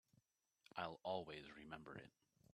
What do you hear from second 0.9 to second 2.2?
always remember it.